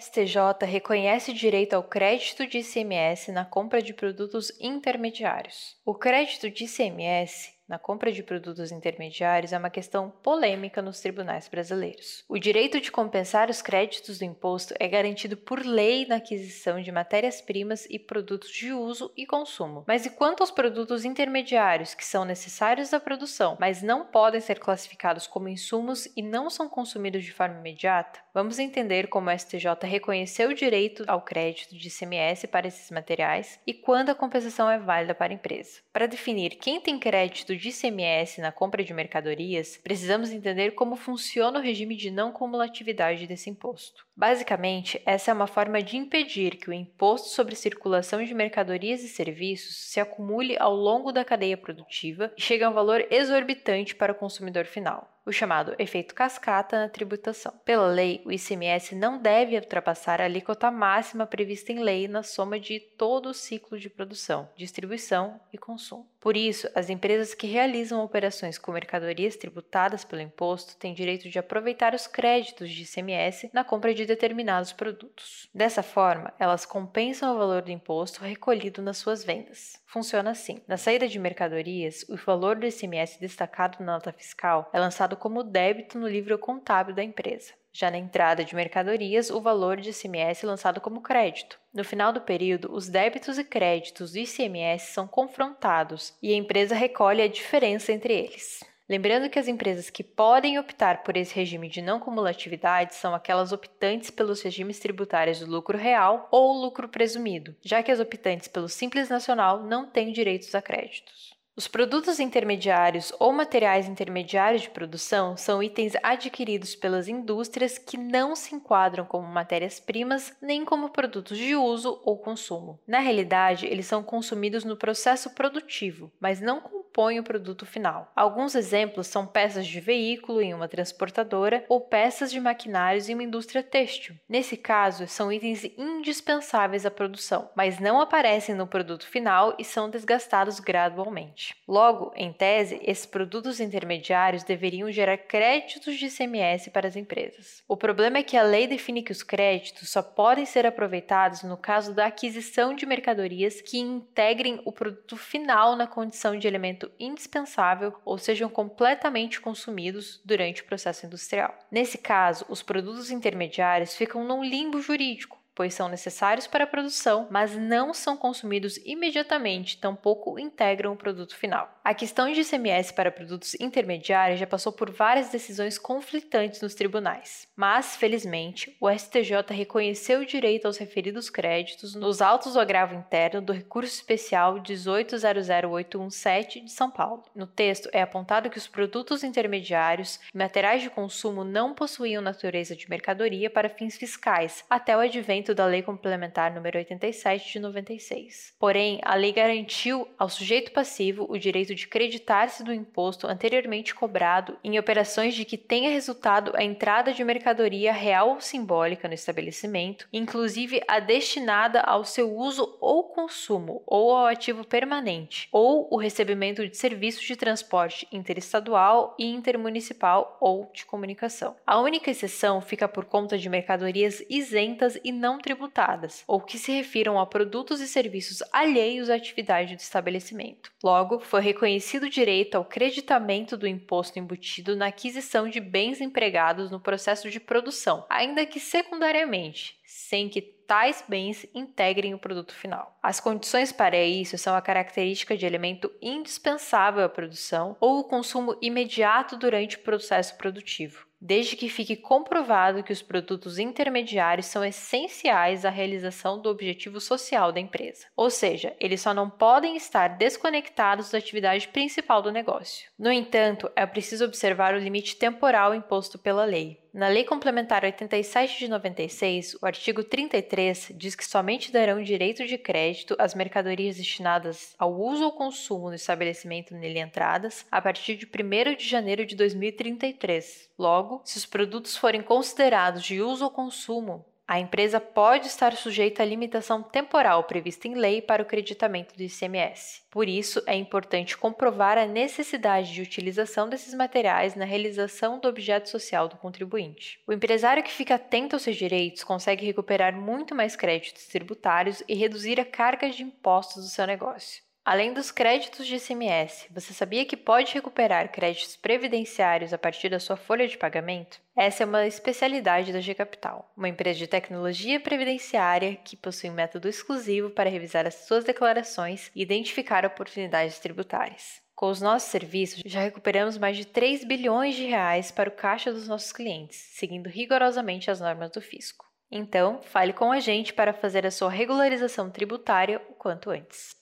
STJ 0.00 0.64
reconhece 0.66 1.32
direito 1.32 1.74
ao 1.74 1.82
crédito 1.82 2.46
de 2.46 2.58
ICMS 2.58 3.28
na 3.28 3.44
compra 3.44 3.82
de 3.82 3.92
produtos 3.92 4.50
intermediários. 4.58 5.76
O 5.84 5.94
crédito 5.94 6.50
de 6.50 6.64
ICMS 6.64 7.59
na 7.70 7.78
compra 7.78 8.10
de 8.10 8.20
produtos 8.20 8.72
intermediários 8.72 9.52
é 9.52 9.58
uma 9.58 9.70
questão 9.70 10.10
polêmica 10.24 10.82
nos 10.82 10.98
tribunais 10.98 11.46
brasileiros. 11.46 12.24
O 12.28 12.36
direito 12.36 12.80
de 12.80 12.90
compensar 12.90 13.48
os 13.48 13.62
créditos 13.62 14.18
do 14.18 14.24
imposto 14.24 14.74
é 14.80 14.88
garantido 14.88 15.36
por 15.36 15.64
lei 15.64 16.04
na 16.04 16.16
aquisição 16.16 16.82
de 16.82 16.90
matérias-primas 16.90 17.86
e 17.88 17.96
produtos 17.96 18.50
de 18.50 18.72
uso 18.72 19.12
e 19.16 19.24
consumo. 19.24 19.84
Mas 19.86 20.04
e 20.04 20.10
quanto 20.10 20.40
aos 20.40 20.50
produtos 20.50 21.04
intermediários 21.04 21.94
que 21.94 22.04
são 22.04 22.24
necessários 22.24 22.92
à 22.92 22.98
produção, 22.98 23.56
mas 23.60 23.82
não 23.82 24.04
podem 24.04 24.40
ser 24.40 24.58
classificados 24.58 25.28
como 25.28 25.48
insumos 25.48 26.08
e 26.16 26.22
não 26.22 26.50
são 26.50 26.68
consumidos 26.68 27.22
de 27.22 27.32
forma 27.32 27.60
imediata? 27.60 28.18
Vamos 28.34 28.58
entender 28.58 29.06
como 29.06 29.30
o 29.30 29.38
STJ 29.38 29.66
reconheceu 29.84 30.50
o 30.50 30.54
direito 30.54 31.04
ao 31.06 31.22
crédito 31.22 31.76
de 31.76 31.86
ICMS 31.86 32.48
para 32.48 32.66
esses 32.66 32.90
materiais 32.90 33.60
e 33.64 33.72
quando 33.72 34.10
a 34.10 34.14
compensação 34.14 34.68
é 34.68 34.76
válida 34.76 35.14
para 35.14 35.32
a 35.32 35.36
empresa. 35.36 35.80
Para 35.92 36.06
definir 36.06 36.56
quem 36.56 36.80
tem 36.80 36.98
crédito 36.98 37.59
de 37.60 37.68
ICMS 37.68 38.40
na 38.40 38.50
compra 38.50 38.82
de 38.82 38.94
mercadorias, 38.94 39.78
precisamos 39.82 40.30
entender 40.30 40.72
como 40.72 40.96
funciona 40.96 41.58
o 41.58 41.62
regime 41.62 41.94
de 41.94 42.10
não 42.10 42.32
cumulatividade 42.32 43.26
desse 43.26 43.50
imposto. 43.50 44.06
Basicamente, 44.16 45.00
essa 45.04 45.30
é 45.30 45.34
uma 45.34 45.46
forma 45.46 45.82
de 45.82 45.96
impedir 45.96 46.56
que 46.56 46.70
o 46.70 46.72
imposto 46.72 47.28
sobre 47.28 47.54
circulação 47.54 48.24
de 48.24 48.34
mercadorias 48.34 49.02
e 49.02 49.08
serviços 49.08 49.76
se 49.90 50.00
acumule 50.00 50.56
ao 50.58 50.74
longo 50.74 51.12
da 51.12 51.24
cadeia 51.24 51.56
produtiva 51.56 52.32
e 52.36 52.42
chegue 52.42 52.64
a 52.64 52.70
um 52.70 52.74
valor 52.74 53.06
exorbitante 53.10 53.94
para 53.94 54.12
o 54.12 54.16
consumidor 54.16 54.64
final 54.64 55.19
o 55.24 55.32
chamado 55.32 55.74
efeito 55.78 56.14
cascata 56.14 56.78
na 56.78 56.88
tributação. 56.88 57.52
Pela 57.64 57.86
lei, 57.86 58.22
o 58.24 58.32
ICMS 58.32 58.94
não 58.94 59.20
deve 59.20 59.56
ultrapassar 59.56 60.20
a 60.20 60.24
alíquota 60.24 60.70
máxima 60.70 61.26
prevista 61.26 61.72
em 61.72 61.80
lei 61.80 62.08
na 62.08 62.22
soma 62.22 62.58
de 62.58 62.80
todo 62.80 63.30
o 63.30 63.34
ciclo 63.34 63.78
de 63.78 63.90
produção, 63.90 64.48
distribuição 64.56 65.40
e 65.52 65.58
consumo. 65.58 66.08
Por 66.20 66.36
isso, 66.36 66.68
as 66.74 66.90
empresas 66.90 67.32
que 67.32 67.46
realizam 67.46 68.04
operações 68.04 68.58
com 68.58 68.72
mercadorias 68.72 69.36
tributadas 69.36 70.04
pelo 70.04 70.20
imposto 70.20 70.76
têm 70.76 70.92
direito 70.92 71.30
de 71.30 71.38
aproveitar 71.38 71.94
os 71.94 72.06
créditos 72.06 72.70
de 72.70 72.82
ICMS 72.82 73.50
na 73.54 73.64
compra 73.64 73.94
de 73.94 74.04
determinados 74.04 74.72
produtos. 74.72 75.48
Dessa 75.54 75.82
forma, 75.82 76.34
elas 76.38 76.66
compensam 76.66 77.34
o 77.34 77.38
valor 77.38 77.62
do 77.62 77.70
imposto 77.70 78.22
recolhido 78.22 78.82
nas 78.82 78.98
suas 78.98 79.24
vendas. 79.24 79.80
Funciona 79.86 80.30
assim: 80.30 80.62
na 80.68 80.76
saída 80.76 81.08
de 81.08 81.18
mercadorias, 81.18 82.04
o 82.08 82.16
valor 82.16 82.56
do 82.56 82.66
ICMS 82.66 83.18
destacado 83.18 83.78
na 83.80 83.94
nota 83.94 84.12
fiscal 84.12 84.70
é 84.72 84.78
lançado 84.78 85.16
como 85.20 85.44
débito 85.44 85.96
no 85.96 86.08
livro 86.08 86.36
contábil 86.36 86.94
da 86.94 87.04
empresa. 87.04 87.52
Já 87.72 87.88
na 87.88 87.98
entrada 87.98 88.44
de 88.44 88.56
mercadorias, 88.56 89.30
o 89.30 89.40
valor 89.40 89.76
de 89.76 89.90
ICMS 89.90 90.44
é 90.44 90.48
lançado 90.48 90.80
como 90.80 91.00
crédito. 91.00 91.56
No 91.72 91.84
final 91.84 92.12
do 92.12 92.20
período, 92.20 92.74
os 92.74 92.88
débitos 92.88 93.38
e 93.38 93.44
créditos 93.44 94.10
do 94.12 94.18
ICMS 94.18 94.92
são 94.92 95.06
confrontados 95.06 96.12
e 96.20 96.32
a 96.32 96.36
empresa 96.36 96.74
recolhe 96.74 97.22
a 97.22 97.28
diferença 97.28 97.92
entre 97.92 98.12
eles. 98.12 98.68
Lembrando 98.90 99.30
que 99.30 99.38
as 99.38 99.46
empresas 99.46 99.88
que 99.88 100.02
podem 100.02 100.58
optar 100.58 101.04
por 101.04 101.16
esse 101.16 101.32
regime 101.32 101.68
de 101.68 101.80
não 101.80 102.00
cumulatividade 102.00 102.96
são 102.96 103.14
aquelas 103.14 103.52
optantes 103.52 104.10
pelos 104.10 104.42
regimes 104.42 104.80
tributários 104.80 105.38
do 105.38 105.46
lucro 105.46 105.78
real 105.78 106.26
ou 106.32 106.60
lucro 106.60 106.88
presumido, 106.88 107.54
já 107.62 107.84
que 107.84 107.92
as 107.92 108.00
optantes 108.00 108.48
pelo 108.48 108.68
Simples 108.68 109.08
Nacional 109.08 109.62
não 109.62 109.88
têm 109.88 110.10
direitos 110.10 110.52
a 110.56 110.60
créditos. 110.60 111.38
Os 111.60 111.68
produtos 111.68 112.18
intermediários 112.18 113.12
ou 113.18 113.34
materiais 113.34 113.86
intermediários 113.86 114.62
de 114.62 114.70
produção 114.70 115.36
são 115.36 115.62
itens 115.62 115.92
adquiridos 116.02 116.74
pelas 116.74 117.06
indústrias 117.06 117.76
que 117.76 117.98
não 117.98 118.34
se 118.34 118.54
enquadram 118.54 119.04
como 119.04 119.28
matérias-primas 119.28 120.34
nem 120.40 120.64
como 120.64 120.88
produtos 120.88 121.36
de 121.36 121.54
uso 121.54 122.00
ou 122.02 122.16
consumo. 122.16 122.80
Na 122.86 123.00
realidade, 123.00 123.66
eles 123.66 123.84
são 123.84 124.02
consumidos 124.02 124.64
no 124.64 124.74
processo 124.74 125.34
produtivo, 125.34 126.10
mas 126.18 126.40
não 126.40 126.62
compõem 126.90 127.20
o 127.20 127.24
produto 127.24 127.64
final. 127.64 128.10
Alguns 128.16 128.54
exemplos 128.54 129.06
são 129.06 129.26
peças 129.26 129.66
de 129.66 129.80
veículo 129.80 130.42
em 130.42 130.52
uma 130.52 130.68
transportadora 130.68 131.64
ou 131.68 131.80
peças 131.80 132.30
de 132.30 132.40
maquinários 132.40 133.08
em 133.08 133.14
uma 133.14 133.22
indústria 133.22 133.62
têxtil. 133.62 134.16
Nesse 134.28 134.56
caso, 134.56 135.06
são 135.06 135.32
itens 135.32 135.64
indispensáveis 135.78 136.84
à 136.84 136.90
produção, 136.90 137.48
mas 137.54 137.78
não 137.78 138.00
aparecem 138.00 138.54
no 138.54 138.66
produto 138.66 139.06
final 139.06 139.54
e 139.58 139.64
são 139.64 139.88
desgastados 139.88 140.58
gradualmente. 140.58 141.54
Logo, 141.66 142.12
em 142.16 142.32
tese, 142.32 142.80
esses 142.82 143.06
produtos 143.06 143.60
intermediários 143.60 144.42
deveriam 144.42 144.90
gerar 144.90 145.16
créditos 145.16 145.96
de 145.96 146.06
ICMS 146.06 146.70
para 146.70 146.88
as 146.88 146.96
empresas. 146.96 147.62
O 147.68 147.76
problema 147.76 148.18
é 148.18 148.22
que 148.22 148.36
a 148.36 148.42
lei 148.42 148.66
define 148.66 149.02
que 149.02 149.12
os 149.12 149.22
créditos 149.22 149.90
só 149.90 150.02
podem 150.02 150.44
ser 150.44 150.66
aproveitados 150.66 151.42
no 151.44 151.56
caso 151.56 151.94
da 151.94 152.06
aquisição 152.06 152.74
de 152.74 152.84
mercadorias 152.84 153.60
que 153.60 153.78
integrem 153.78 154.60
o 154.64 154.72
produto 154.72 155.16
final 155.16 155.76
na 155.76 155.86
condição 155.86 156.36
de 156.36 156.48
elemento 156.48 156.79
indispensável 156.98 157.92
ou 158.04 158.16
sejam 158.16 158.48
completamente 158.48 159.40
consumidos 159.40 160.20
durante 160.24 160.62
o 160.62 160.66
processo 160.66 161.04
industrial. 161.06 161.58
Nesse 161.70 161.98
caso, 161.98 162.46
os 162.48 162.62
produtos 162.62 163.10
intermediários 163.10 163.96
ficam 163.96 164.24
num 164.24 164.44
limbo 164.44 164.80
jurídico 164.80 165.39
pois 165.60 165.74
são 165.74 165.90
necessários 165.90 166.46
para 166.46 166.64
a 166.64 166.66
produção, 166.66 167.28
mas 167.30 167.54
não 167.54 167.92
são 167.92 168.16
consumidos 168.16 168.78
imediatamente, 168.78 169.76
tampouco 169.76 170.38
integram 170.38 170.94
o 170.94 170.96
produto 170.96 171.36
final. 171.36 171.78
A 171.84 171.92
questão 171.92 172.32
de 172.32 172.40
ICMS 172.40 172.94
para 172.94 173.10
produtos 173.10 173.54
intermediários 173.60 174.40
já 174.40 174.46
passou 174.46 174.72
por 174.72 174.90
várias 174.90 175.28
decisões 175.28 175.76
conflitantes 175.76 176.62
nos 176.62 176.74
tribunais, 176.74 177.46
mas, 177.54 177.94
felizmente, 177.94 178.74
o 178.80 178.90
STJ 178.90 179.50
reconheceu 179.50 180.20
o 180.20 180.24
direito 180.24 180.64
aos 180.64 180.78
referidos 180.78 181.28
créditos 181.28 181.94
nos 181.94 182.22
autos 182.22 182.54
do 182.54 182.60
agravo 182.60 182.94
interno 182.94 183.42
do 183.42 183.52
recurso 183.52 183.92
especial 183.92 184.58
1800817 184.60 186.64
de 186.64 186.72
São 186.72 186.90
Paulo. 186.90 187.22
No 187.34 187.46
texto 187.46 187.90
é 187.92 188.00
apontado 188.00 188.48
que 188.48 188.56
os 188.56 188.66
produtos 188.66 189.22
intermediários 189.22 190.18
e 190.34 190.38
materiais 190.38 190.80
de 190.80 190.88
consumo 190.88 191.44
não 191.44 191.74
possuíam 191.74 192.22
natureza 192.22 192.74
de 192.74 192.88
mercadoria 192.88 193.50
para 193.50 193.68
fins 193.68 193.98
fiscais 193.98 194.64
até 194.70 194.96
o 194.96 195.00
advento 195.00 195.49
da 195.54 195.66
Lei 195.66 195.82
Complementar 195.82 196.52
nº 196.54 196.76
87 196.76 197.52
de 197.52 197.60
96. 197.60 198.54
Porém, 198.58 199.00
a 199.02 199.14
lei 199.14 199.32
garantiu 199.32 200.08
ao 200.18 200.28
sujeito 200.28 200.72
passivo 200.72 201.26
o 201.28 201.38
direito 201.38 201.74
de 201.74 201.86
creditar-se 201.86 202.64
do 202.64 202.72
imposto 202.72 203.26
anteriormente 203.26 203.94
cobrado 203.94 204.56
em 204.64 204.78
operações 204.78 205.34
de 205.34 205.44
que 205.44 205.56
tenha 205.56 205.90
resultado 205.90 206.52
a 206.54 206.62
entrada 206.62 207.12
de 207.12 207.22
mercadoria 207.22 207.92
real 207.92 208.30
ou 208.30 208.40
simbólica 208.40 209.06
no 209.06 209.14
estabelecimento, 209.14 210.08
inclusive 210.12 210.82
a 210.88 210.98
destinada 210.98 211.80
ao 211.80 212.04
seu 212.04 212.34
uso 212.34 212.76
ou 212.80 213.04
consumo 213.04 213.82
ou 213.86 214.16
ao 214.16 214.26
ativo 214.26 214.64
permanente, 214.64 215.48
ou 215.52 215.88
o 215.90 215.96
recebimento 215.96 216.66
de 216.68 216.76
serviços 216.76 217.22
de 217.22 217.36
transporte 217.36 218.06
interestadual 218.10 219.14
e 219.18 219.26
intermunicipal 219.26 220.36
ou 220.40 220.70
de 220.72 220.84
comunicação. 220.84 221.54
A 221.66 221.80
única 221.80 222.10
exceção 222.10 222.60
fica 222.60 222.88
por 222.88 223.04
conta 223.04 223.38
de 223.38 223.48
mercadorias 223.48 224.22
isentas 224.28 224.98
e 225.04 225.12
não 225.12 225.29
tributadas, 225.38 226.24
ou 226.26 226.40
que 226.40 226.58
se 226.58 226.72
refiram 226.72 227.18
a 227.18 227.26
produtos 227.26 227.80
e 227.80 227.86
serviços 227.86 228.42
alheios 228.52 229.10
à 229.10 229.14
atividade 229.14 229.76
do 229.76 229.80
estabelecimento. 229.80 230.72
Logo, 230.82 231.20
foi 231.20 231.40
reconhecido 231.40 232.08
direito 232.08 232.54
ao 232.54 232.64
creditamento 232.64 233.56
do 233.56 233.66
imposto 233.66 234.18
embutido 234.18 234.76
na 234.76 234.86
aquisição 234.86 235.48
de 235.48 235.60
bens 235.60 236.00
empregados 236.00 236.70
no 236.70 236.80
processo 236.80 237.30
de 237.30 237.40
produção, 237.40 238.04
ainda 238.08 238.46
que 238.46 238.60
secundariamente, 238.60 239.76
sem 239.84 240.28
que 240.28 240.59
tais 240.70 241.02
bens 241.08 241.44
integrem 241.52 242.14
o 242.14 242.18
produto 242.18 242.54
final. 242.54 242.96
As 243.02 243.18
condições 243.18 243.72
para 243.72 244.00
isso 244.00 244.38
são 244.38 244.54
a 244.54 244.62
característica 244.62 245.36
de 245.36 245.44
elemento 245.44 245.90
indispensável 246.00 247.04
à 247.04 247.08
produção 247.08 247.76
ou 247.80 247.98
o 247.98 248.04
consumo 248.04 248.56
imediato 248.62 249.36
durante 249.36 249.74
o 249.74 249.80
processo 249.80 250.36
produtivo 250.36 251.10
desde 251.20 251.54
que 251.54 251.68
fique 251.68 251.96
comprovado 251.96 252.82
que 252.82 252.92
os 252.92 253.02
produtos 253.02 253.58
intermediários 253.58 254.46
são 254.46 254.64
essenciais 254.64 255.66
à 255.66 255.70
realização 255.70 256.40
do 256.40 256.48
objetivo 256.48 256.98
social 256.98 257.52
da 257.52 257.60
empresa. 257.60 258.06
Ou 258.16 258.30
seja, 258.30 258.74
eles 258.80 259.02
só 259.02 259.12
não 259.12 259.28
podem 259.28 259.76
estar 259.76 260.08
desconectados 260.16 261.10
da 261.10 261.18
atividade 261.18 261.68
principal 261.68 262.22
do 262.22 262.32
negócio. 262.32 262.88
No 262.98 263.12
entanto, 263.12 263.70
é 263.76 263.84
preciso 263.84 264.24
observar 264.24 264.74
o 264.74 264.78
limite 264.78 265.16
temporal 265.16 265.74
imposto 265.74 266.18
pela 266.18 266.44
lei. 266.44 266.80
Na 266.92 267.06
Lei 267.06 267.24
Complementar 267.24 267.84
87 267.84 268.58
de 268.58 268.68
96, 268.68 269.56
o 269.62 269.66
artigo 269.66 270.02
33 270.02 270.59
diz 270.94 271.14
que 271.14 271.24
somente 271.24 271.72
darão 271.72 272.02
direito 272.02 272.46
de 272.46 272.56
crédito 272.56 273.16
às 273.18 273.34
mercadorias 273.34 273.96
destinadas 273.96 274.74
ao 274.78 274.92
uso 274.92 275.24
ou 275.24 275.32
consumo 275.32 275.88
no 275.88 275.94
estabelecimento 275.94 276.74
nele 276.74 276.98
entradas 276.98 277.66
a 277.70 277.80
partir 277.80 278.16
de 278.16 278.26
1 278.26 278.76
de 278.76 278.88
janeiro 278.88 279.24
de 279.26 279.34
2033. 279.36 280.70
Logo, 280.78 281.20
se 281.24 281.36
os 281.36 281.46
produtos 281.46 281.96
forem 281.96 282.22
considerados 282.22 283.02
de 283.02 283.20
uso 283.20 283.44
ou 283.44 283.50
consumo, 283.50 284.24
a 284.50 284.58
empresa 284.58 284.98
pode 284.98 285.46
estar 285.46 285.76
sujeita 285.76 286.24
à 286.24 286.26
limitação 286.26 286.82
temporal 286.82 287.44
prevista 287.44 287.86
em 287.86 287.94
lei 287.94 288.20
para 288.20 288.42
o 288.42 288.44
creditamento 288.44 289.16
do 289.16 289.22
ICMS. 289.22 290.02
Por 290.10 290.28
isso, 290.28 290.60
é 290.66 290.74
importante 290.74 291.38
comprovar 291.38 291.96
a 291.96 292.04
necessidade 292.04 292.92
de 292.92 293.00
utilização 293.00 293.68
desses 293.68 293.94
materiais 293.94 294.56
na 294.56 294.64
realização 294.64 295.38
do 295.38 295.46
objeto 295.46 295.88
social 295.88 296.26
do 296.26 296.36
contribuinte. 296.36 297.20
O 297.28 297.32
empresário 297.32 297.84
que 297.84 297.92
fica 297.92 298.16
atento 298.16 298.56
aos 298.56 298.62
seus 298.62 298.74
direitos 298.74 299.22
consegue 299.22 299.64
recuperar 299.64 300.16
muito 300.16 300.52
mais 300.52 300.74
créditos 300.74 301.28
tributários 301.28 302.02
e 302.08 302.16
reduzir 302.16 302.58
a 302.58 302.64
carga 302.64 303.08
de 303.08 303.22
impostos 303.22 303.84
do 303.84 303.88
seu 303.88 304.04
negócio. 304.04 304.68
Além 304.84 305.12
dos 305.12 305.30
créditos 305.30 305.86
de 305.86 305.96
ICMS, 305.96 306.66
você 306.70 306.94
sabia 306.94 307.26
que 307.26 307.36
pode 307.36 307.74
recuperar 307.74 308.32
créditos 308.32 308.76
previdenciários 308.76 309.74
a 309.74 309.78
partir 309.78 310.08
da 310.08 310.18
sua 310.18 310.36
folha 310.36 310.66
de 310.66 310.78
pagamento? 310.78 311.38
Essa 311.54 311.82
é 311.82 311.86
uma 311.86 312.06
especialidade 312.06 312.92
da 312.92 313.00
G 313.00 313.14
Capital, 313.14 313.70
uma 313.76 313.88
empresa 313.88 314.18
de 314.18 314.26
tecnologia 314.26 314.98
previdenciária 314.98 315.96
que 315.96 316.16
possui 316.16 316.48
um 316.48 316.54
método 316.54 316.88
exclusivo 316.88 317.50
para 317.50 317.68
revisar 317.68 318.06
as 318.06 318.14
suas 318.14 318.42
declarações 318.42 319.30
e 319.36 319.42
identificar 319.42 320.06
oportunidades 320.06 320.78
tributárias. 320.78 321.60
Com 321.74 321.90
os 321.90 322.00
nossos 322.00 322.30
serviços, 322.30 322.82
já 322.84 323.00
recuperamos 323.00 323.58
mais 323.58 323.76
de 323.76 323.84
3 323.84 324.24
bilhões 324.24 324.74
de 324.74 324.86
reais 324.86 325.30
para 325.30 325.50
o 325.50 325.52
caixa 325.52 325.92
dos 325.92 326.08
nossos 326.08 326.32
clientes, 326.32 326.76
seguindo 326.76 327.28
rigorosamente 327.28 328.10
as 328.10 328.20
normas 328.20 328.50
do 328.50 328.60
fisco. 328.60 329.10
Então, 329.30 329.80
fale 329.82 330.12
com 330.12 330.32
a 330.32 330.40
gente 330.40 330.72
para 330.72 330.92
fazer 330.92 331.24
a 331.24 331.30
sua 331.30 331.50
regularização 331.50 332.28
tributária 332.30 333.00
o 333.08 333.14
quanto 333.14 333.50
antes. 333.50 333.94